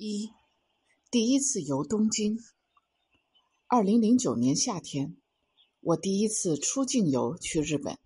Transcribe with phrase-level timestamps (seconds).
[0.00, 0.30] 一，
[1.10, 2.38] 第一次游东京。
[3.66, 5.16] 二零零九年夏天，
[5.80, 7.98] 我第一次出境游去日本。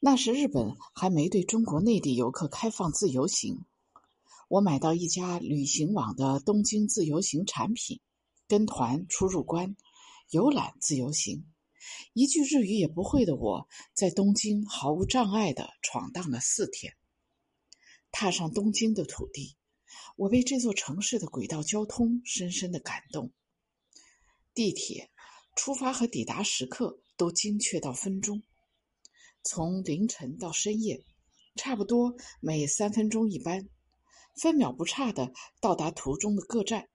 [0.00, 3.66] 那时日本还没对中国内地游客开放自由行。
[4.48, 8.00] 我买到一家旅行网的东京自由行产品，
[8.48, 9.76] 跟团出入关，
[10.30, 11.44] 游览自由行。
[12.14, 16.94] 一句日语也不会的我，在东京毫无障碍的闯荡了四天。
[18.10, 19.56] 踏上东京的土地。
[20.16, 23.30] 我被这座城市的轨道交通深深的感动。
[24.54, 25.10] 地铁
[25.56, 28.42] 出发和抵达时刻都精确到分钟，
[29.42, 31.04] 从凌晨到深夜，
[31.56, 33.68] 差不多每三分钟一班，
[34.34, 36.88] 分秒不差的到达途中的各站。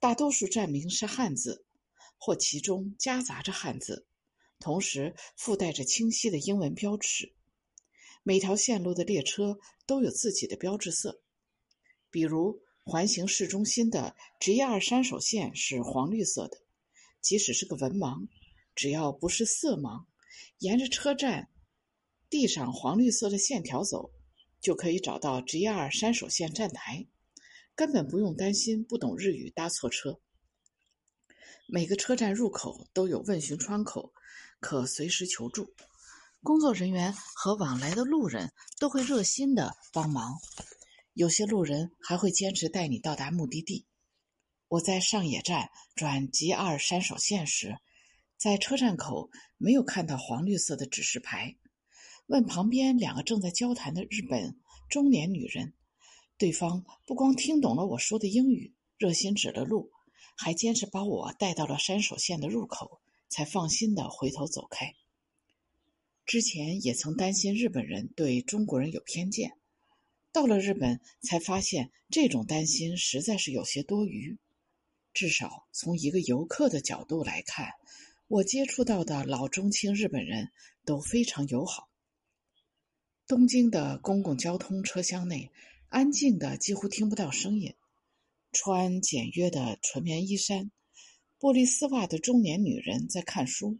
[0.00, 1.64] 大多数站名是汉字，
[2.18, 4.06] 或其中夹杂着汉字，
[4.58, 7.32] 同时附带着清晰的英文标识。
[8.24, 11.20] 每条线路的列车都有自己的标志色。
[12.12, 16.58] 比如环形市中心的 JR 山手线是黄绿色的，
[17.22, 18.28] 即使是个文盲，
[18.74, 20.04] 只要不是色盲，
[20.58, 21.48] 沿着车站
[22.28, 24.12] 地上黄绿色的线条走，
[24.60, 27.06] 就可以找到 JR 山手线站台，
[27.74, 30.20] 根本不用担心不懂日语搭错车。
[31.66, 34.12] 每个车站入口都有问询窗口，
[34.60, 35.72] 可随时求助，
[36.42, 40.34] 工作人员和往来的路人都会热心的帮忙。
[41.14, 43.84] 有些路人还会坚持带你到达目的地。
[44.68, 47.76] 我在上野站转 JR 山手线时，
[48.38, 51.56] 在车站口没有看到黄绿色的指示牌，
[52.26, 55.74] 问旁边两个正在交谈的日本中年女人，
[56.38, 59.90] 对方不光听懂了我说的英语，热心指了路，
[60.34, 64.94] 还坚持把我带到了山手线的入口，才放心的回头走开。
[66.24, 69.58] 之前也曾担心日本人对中国人有偏见。
[70.32, 74.38] 到了日本，才发现这种担心实在是有些多余。
[75.12, 77.72] 至少从一个游客的角度来看，
[78.28, 80.50] 我接触到的老中青日本人
[80.86, 81.90] 都非常友好。
[83.26, 85.50] 东京的公共交通车厢内
[85.88, 87.74] 安静的几乎听不到声音。
[88.52, 90.70] 穿简约的纯棉衣衫、
[91.38, 93.78] 玻璃丝袜的中年女人在看书，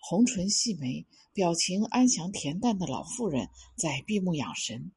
[0.00, 4.92] 红唇细眉、表情安详恬淡的老妇人在闭目养神。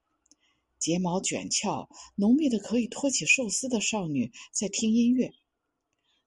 [0.80, 5.30] 睫毛卷翘、浓密的可以托起寿司的少女在听音乐；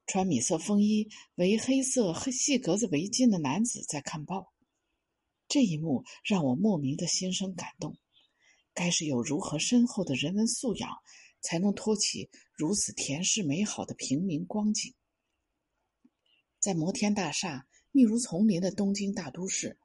[0.06, 4.52] 穿米色风衣、围黑色黑细格子围巾的男子在看报。
[5.48, 7.96] 这一幕让我莫名的心生感动。
[8.72, 10.90] 该是有如何深厚的人文素养，
[11.40, 14.94] 才能托起如此恬适美好的平民光景？
[16.60, 19.78] 在摩天大厦密如丛林的东京大都市，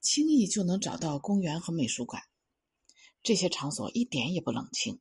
[0.00, 2.22] 轻易就能找到公园和美术馆。
[3.24, 5.00] 这些场所一点也不冷清。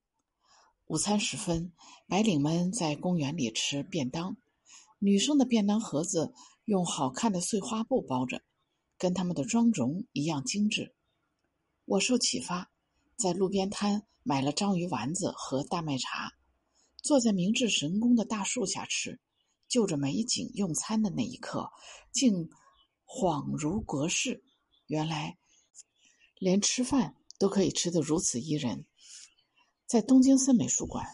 [0.86, 1.74] 午餐时分，
[2.08, 4.38] 白领们在公园里吃便当，
[4.98, 6.34] 女生的便当盒子
[6.64, 8.42] 用好看的碎花布包着，
[8.98, 10.96] 跟他们的妆容一样精致。
[11.84, 12.72] 我受启发，
[13.18, 16.32] 在路边摊买了章鱼丸子和大麦茶，
[17.02, 19.20] 坐在明治神宫的大树下吃，
[19.68, 21.70] 就着美景用餐的那一刻，
[22.14, 22.50] 竟
[23.06, 24.46] 恍如隔世。
[24.88, 25.38] 原来，
[26.40, 27.18] 连吃饭。
[27.40, 28.86] 都可以吃得如此怡人。
[29.86, 31.06] 在东京森美术馆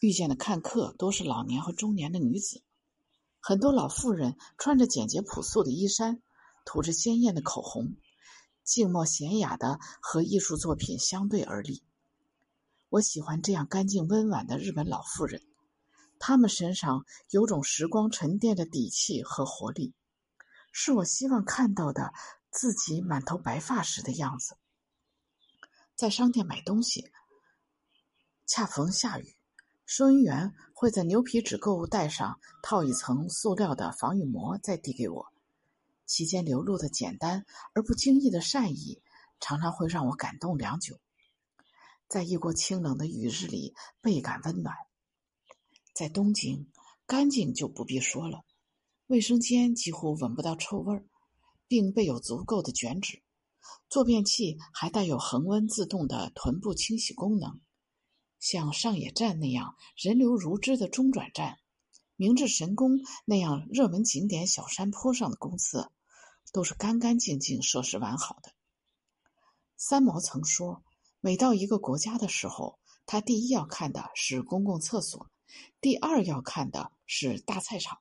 [0.00, 2.62] 遇见的看客多是老年和中年的女子，
[3.40, 6.20] 很多老妇人穿着简洁朴素的衣衫，
[6.64, 7.94] 涂着鲜艳的口红，
[8.64, 11.82] 静默娴雅的和艺术作品相对而立。
[12.88, 15.42] 我喜欢这样干净温婉的日本老妇人，
[16.18, 19.94] 她们身上有种时光沉淀的底气和活力，
[20.72, 22.12] 是我希望看到的
[22.50, 24.56] 自己满头白发时的样子。
[25.96, 27.10] 在商店买东西，
[28.44, 29.34] 恰逢下雨，
[29.86, 35.32] 收银员会在牛皮纸购物袋上套一层塑料的防雨膜，再递给我。
[36.04, 39.00] 其间流露的简单而不经意的善意，
[39.40, 41.00] 常常会让我感动良久。
[42.08, 44.76] 在一锅清冷的雨日里，倍感温暖。
[45.94, 46.70] 在东京，
[47.06, 48.44] 干净就不必说了，
[49.06, 51.06] 卫生间几乎闻不到臭味儿，
[51.66, 53.22] 并备有足够的卷纸。
[53.88, 57.60] 坐便器还带有恒温自动的臀部清洗功能，
[58.40, 61.58] 像上野站那样人流如织的中转站，
[62.16, 65.92] 明治神宫那样热门景点小山坡上的公厕，
[66.52, 68.52] 都是干干净净、设施完好的。
[69.76, 70.82] 三毛曾说
[71.20, 75.30] ：“每到一个国家的时候，他第一要看的是公共厕所，
[75.80, 77.98] 第二要看的是大菜场，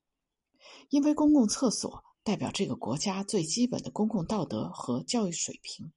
[0.89, 5.93] 因为公共厕所。”代表这个国家最基本的公共道德和教育水平，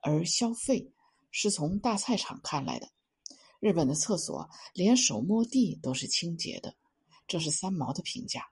[0.00, 0.92] 而消费
[1.32, 2.88] 是从大菜场看来的。
[3.58, 6.76] 日本的厕所连手摸地都是清洁的，
[7.26, 8.44] 这是三毛的评价。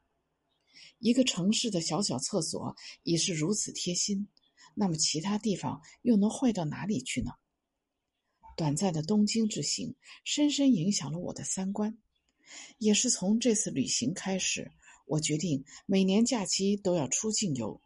[0.98, 2.74] 一个城市的小小厕所
[3.04, 4.26] 已是如此贴心，
[4.74, 7.30] 那么其他地方又能坏到哪里去呢？
[8.56, 9.94] 短暂的东京之行
[10.24, 11.96] 深深影响了我的三观，
[12.78, 14.72] 也是从这次旅行开始，
[15.08, 17.80] 我决定每年假期都要出境游，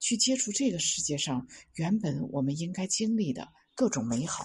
[0.00, 4.44] 去接触这个世界上原本我们应该经历的各种美好。